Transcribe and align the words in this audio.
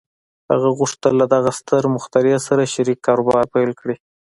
هغه 0.51 0.69
غوښتل 0.79 1.13
له 1.21 1.25
دغه 1.33 1.51
ستر 1.59 1.83
مخترع 1.95 2.37
سره 2.47 2.71
شريک 2.73 2.99
کاروبار 3.07 3.43
پيل 3.53 3.71
کړي. 3.79 3.95